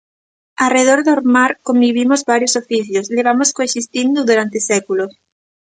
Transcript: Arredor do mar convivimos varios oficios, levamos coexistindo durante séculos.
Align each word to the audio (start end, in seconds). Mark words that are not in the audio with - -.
Arredor 0.65 0.99
do 1.07 1.13
mar 1.35 1.51
convivimos 1.67 2.25
varios 2.31 2.53
oficios, 2.61 3.11
levamos 3.17 3.49
coexistindo 3.57 4.19
durante 4.29 4.57
séculos. 4.69 5.11